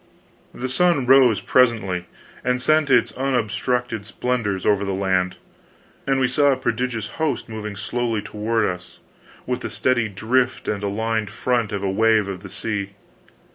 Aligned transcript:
The 0.51 0.67
sun 0.67 1.05
rose 1.05 1.41
presently 1.41 2.07
and 2.43 2.59
sent 2.59 2.89
its 2.89 3.11
unobstructed 3.11 4.03
splendors 4.03 4.65
over 4.65 4.83
the 4.83 4.95
land, 4.95 5.35
and 6.07 6.19
we 6.19 6.27
saw 6.27 6.51
a 6.51 6.57
prodigious 6.57 7.07
host 7.21 7.47
moving 7.47 7.75
slowly 7.75 8.23
toward 8.23 8.65
us, 8.65 8.97
with 9.45 9.59
the 9.59 9.69
steady 9.69 10.09
drift 10.09 10.67
and 10.67 10.81
aligned 10.81 11.29
front 11.29 11.71
of 11.71 11.83
a 11.83 11.91
wave 11.91 12.27
of 12.29 12.39
the 12.41 12.49
sea. 12.49 12.95